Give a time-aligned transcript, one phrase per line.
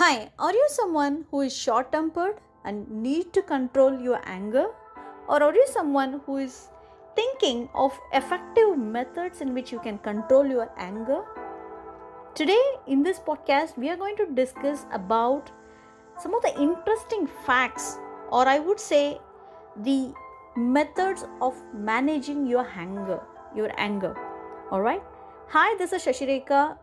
[0.00, 4.68] Hi, are you someone who is short tempered and need to control your anger?
[5.28, 6.68] Or are you someone who is
[7.14, 11.20] thinking of effective methods in which you can control your anger?
[12.34, 15.50] Today, in this podcast, we are going to discuss about
[16.18, 17.98] some of the interesting facts,
[18.30, 19.20] or I would say,
[19.82, 20.14] the
[20.56, 23.20] methods of managing your anger.
[23.54, 24.16] Your anger.
[24.70, 25.02] All right.
[25.48, 26.78] Hi, this is Sasirekha.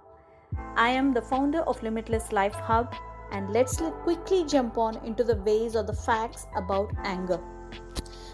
[0.76, 2.96] I am the founder of Limitless Life Hub,
[3.32, 7.40] and let's quickly jump on into the ways or the facts about anger.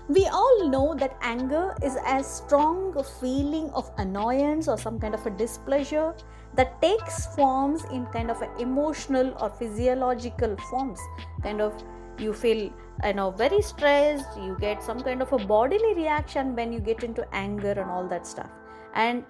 [0.09, 5.13] We all know that anger is as strong a feeling of annoyance or some kind
[5.13, 6.13] of a displeasure
[6.55, 10.99] that takes forms in kind of emotional or physiological forms.
[11.41, 11.73] Kind of
[12.19, 12.69] you feel
[13.05, 17.03] you know very stressed, you get some kind of a bodily reaction when you get
[17.03, 18.49] into anger and all that stuff.
[18.93, 19.23] And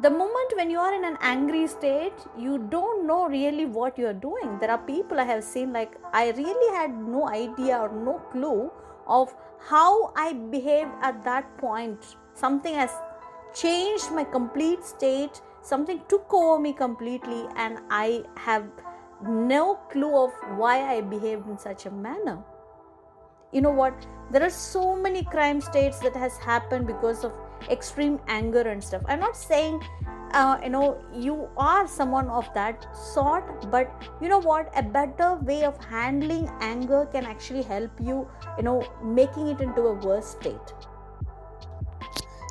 [0.00, 4.06] the moment when you are in an angry state you don't know really what you
[4.06, 4.58] are doing.
[4.60, 8.70] There are people i have seen like i really had no idea or no clue
[9.06, 9.34] of
[9.68, 12.16] how i behaved at that point.
[12.34, 12.90] Something has
[13.54, 15.40] changed my complete state.
[15.62, 18.66] Something took over me completely and i have
[19.22, 22.38] no clue of why i behaved in such a manner.
[23.50, 24.06] You know what?
[24.30, 27.32] There are so many crime states that has happened because of
[27.70, 29.02] extreme anger and stuff.
[29.06, 29.82] I'm not saying
[30.32, 33.90] uh, you know you are someone of that sort but
[34.20, 34.70] you know what?
[34.76, 39.82] A better way of handling anger can actually help you you know making it into
[39.82, 40.74] a worse state.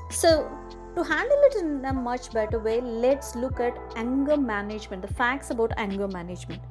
[0.10, 0.50] So
[0.96, 5.52] to handle it in a much better way let's look at anger management the facts
[5.52, 6.62] about anger management.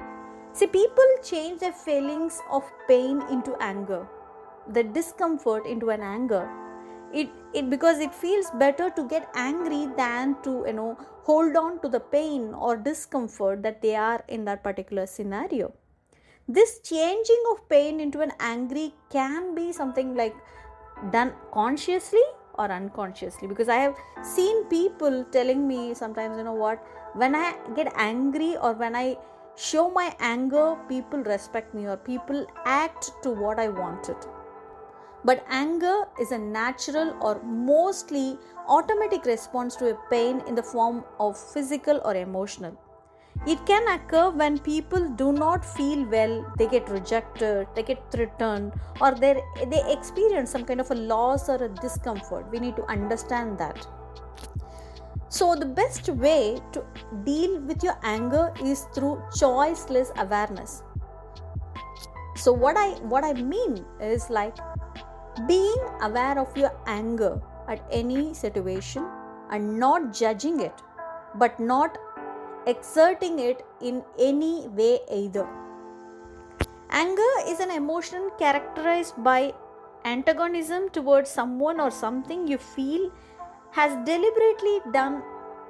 [0.53, 4.07] See people change their feelings of pain into anger
[4.73, 6.49] the discomfort into an anger
[7.23, 10.99] it it because it feels better to get angry than to you know
[11.29, 15.73] hold on to the pain or discomfort that they are in that particular scenario.
[16.47, 20.35] This changing of pain into an angry can be something like
[21.13, 23.49] done consciously or unconsciously.
[23.49, 26.85] Because i have seen people telling me sometimes you know what
[27.15, 29.17] when i get angry or when i
[29.57, 34.17] show my anger people respect me or people act to what i wanted
[35.25, 41.05] but anger is a natural or mostly automatic response to a pain in the form
[41.19, 42.79] of physical or emotional.
[43.47, 48.73] It can occur when people do not feel well, they get rejected, they get threatened,
[49.01, 49.43] or they
[49.93, 52.51] experience some kind of a loss or a discomfort.
[52.51, 53.87] We need to understand that.
[55.29, 56.85] So, the best way to
[57.25, 60.85] deal with your anger is through choiceless awareness.
[62.37, 64.57] So, what I what I mean is like
[65.47, 69.07] being aware of your anger at any situation
[69.51, 70.83] and not judging it,
[71.37, 71.99] but not
[72.67, 75.49] exerting it in any way either.
[76.91, 79.53] Anger is an emotion characterized by
[80.05, 83.11] antagonism towards someone or something you feel
[83.73, 85.23] has deliberately done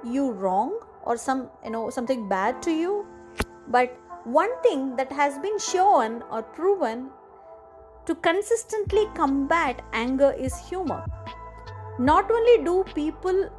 [0.03, 3.05] you wrong or some you know something bad to you
[3.69, 7.09] but one thing that has been shown or proven
[8.05, 11.05] to consistently combat anger is humor.
[11.97, 13.49] Not only do people,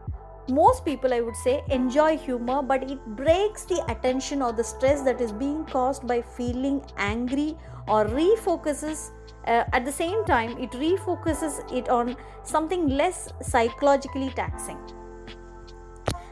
[0.48, 5.02] most people I would say, enjoy humor, but it breaks the attention or the stress
[5.02, 7.56] that is being caused by feeling angry
[7.88, 9.10] or refocuses
[9.46, 14.78] uh, at the same time it refocuses it on something less psychologically taxing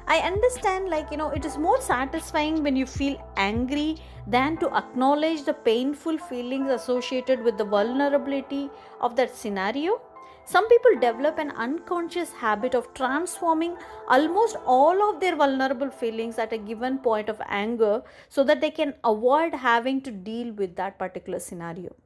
[0.07, 4.75] I understand, like, you know, it is more satisfying when you feel angry than to
[4.77, 8.69] acknowledge the painful feelings associated with the vulnerability
[9.01, 10.01] of that scenario.
[10.47, 13.77] Some people develop an unconscious habit of transforming
[14.09, 18.71] almost all of their vulnerable feelings at a given point of anger so that they
[18.71, 21.97] can avoid having to deal with that particular scenario.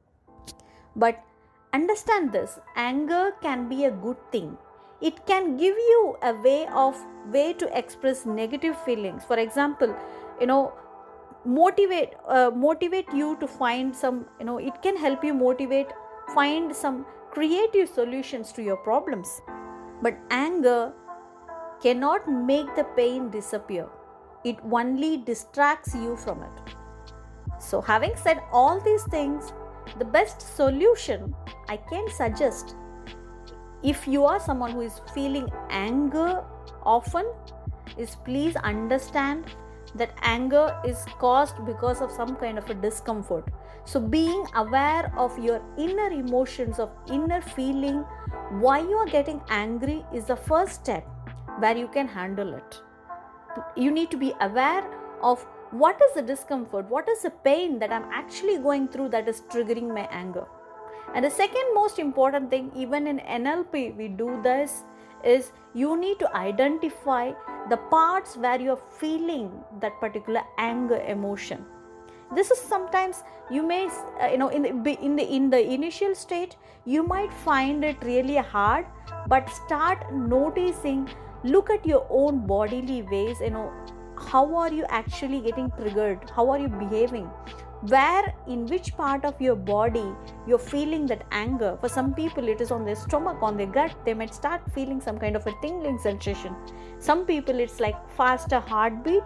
[0.95, 1.21] But
[1.73, 4.57] understand this anger can be a good thing
[5.01, 6.95] it can give you a way of
[7.31, 9.23] way to express negative feelings.
[9.23, 9.95] For example
[10.39, 10.73] you know
[11.45, 15.87] motivate uh, motivate you to find some you know it can help you motivate
[16.33, 19.41] find some creative solutions to your problems.
[20.01, 20.93] But anger
[21.81, 23.87] cannot make the pain disappear.
[24.43, 26.75] It only distracts you from it.
[27.59, 29.51] So having said all these things
[29.97, 31.33] the best solution
[31.67, 32.75] i can suggest
[33.83, 36.43] if you are someone who is feeling anger
[36.83, 37.25] often
[37.97, 39.45] is please understand
[39.95, 43.45] that anger is caused because of some kind of a discomfort.
[43.85, 48.05] So being aware of your inner emotions of inner feeling
[48.51, 51.07] why you are getting angry is the first step
[51.57, 52.81] where you can handle it.
[53.75, 54.83] You need to be aware
[55.23, 59.27] of what is the discomfort what is the pain that i'm actually going through that
[59.27, 60.45] is triggering my anger
[61.15, 64.83] and the second most important thing even in nlp we do this
[65.23, 67.31] is you need to identify
[67.69, 69.51] the parts where you're feeling
[69.81, 71.65] that particular anger emotion.
[72.35, 73.89] This is sometimes you may
[74.21, 77.97] uh, you know in the in the in the initial state you might find it
[78.03, 78.85] really hard
[79.27, 81.09] but start noticing
[81.43, 83.71] look at your own bodily ways you know
[84.27, 86.29] how are you actually getting triggered?
[86.35, 87.29] How are you behaving
[87.81, 90.13] where in which part of your body
[90.45, 91.77] you're feeling that anger.
[91.79, 93.95] For some people it is on their stomach on their gut.
[94.05, 96.55] They might start feeling some kind of a tingling sensation.
[96.99, 99.23] Some people it's like faster heartbeat.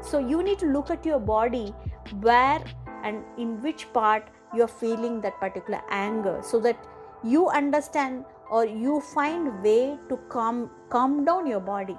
[0.00, 1.74] So you need to look at your body
[2.20, 2.62] where
[3.02, 6.78] and in which part you're feeling that particular anger so that
[7.24, 11.96] you understand or you find way to calm calm down your body.